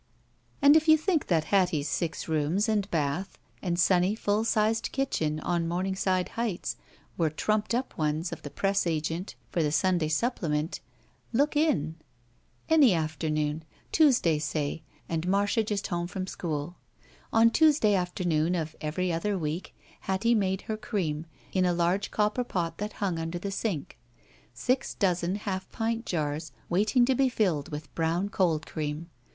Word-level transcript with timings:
And 0.63 0.75
if 0.75 0.87
you 0.87 0.97
think 0.97 1.27
that 1.27 1.43
Hattie's 1.53 1.87
six 1.87 2.27
rooms 2.27 2.67
and 2.67 2.89
bath 2.89 3.37
and 3.61 3.77
sunny, 3.79 4.15
full 4.15 4.43
sized 4.43 4.91
kitchen, 4.91 5.39
on 5.41 5.67
Momingside 5.67 6.29
Hdghts, 6.29 6.75
were 7.19 7.29
trumped 7.29 7.75
up 7.75 7.95
ones 7.99 8.31
of 8.31 8.41
the 8.41 8.49
press 8.49 8.87
agent 8.87 9.35
for 9.51 9.61
the 9.61 9.71
Sunday 9.71 10.07
Supplement, 10.07 10.79
look 11.31 11.55
in. 11.55 11.97
148 12.69 12.69
THE 12.69 12.73
SMUDGE 12.73 12.91
%Any 12.91 13.03
afternoon. 13.03 13.63
Tuesday, 13.91 14.39
say, 14.39 14.83
and 15.07 15.27
Marcia 15.27 15.61
just 15.63 15.85
home 15.85 16.07
from 16.07 16.25
school. 16.25 16.77
On 17.31 17.51
Tuesday 17.51 17.93
afternoon 17.93 18.55
of 18.55 18.75
every 18.81 19.13
other 19.13 19.37
week 19.37 19.75
Hattie 19.99 20.33
made 20.33 20.61
her 20.61 20.77
cream, 20.77 21.27
in 21.53 21.63
a 21.63 21.73
large 21.75 22.09
copper 22.09 22.43
pot 22.43 22.79
that 22.79 22.93
himg 22.93 23.19
imder 23.23 23.39
the 23.39 23.51
sink. 23.51 23.99
Six 24.51 24.95
dozen 24.95 25.35
half 25.35 25.71
pint 25.71 26.07
jars 26.07 26.53
waiting 26.69 27.05
to 27.05 27.13
be 27.13 27.29
filled 27.29 27.69
with 27.71 27.93
Brown 27.93 28.29
Cold 28.29 28.65
Cream. 28.65 29.07